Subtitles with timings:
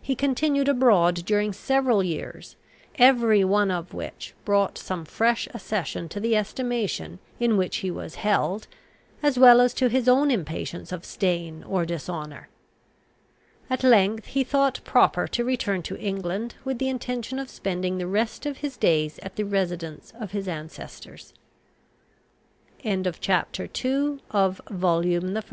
[0.00, 2.54] He continued abroad during several years,
[3.00, 8.14] every one of which brought some fresh accession to the estimation in which he was
[8.14, 8.68] held,
[9.24, 12.48] as well as to his own impatience of stain or dishonour.
[13.68, 18.06] At length he thought proper to return to England, with the intention of spending the
[18.06, 21.34] rest of his days at the residence of his ancestors.
[22.84, 23.70] CHAPTER III.
[23.72, 25.44] From the moment he entered